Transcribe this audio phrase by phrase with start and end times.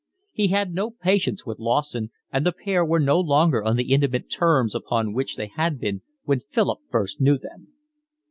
[0.33, 4.31] He had no patience with Lawson, and the pair were no longer on the intimate
[4.31, 7.67] terms upon which they had been when Philip first knew them.